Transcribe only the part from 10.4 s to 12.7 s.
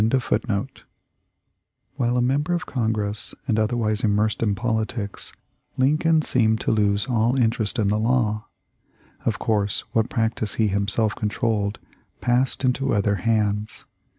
he himself controlled passed